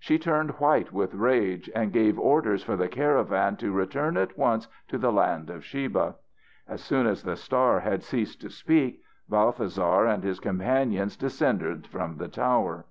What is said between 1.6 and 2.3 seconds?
and gave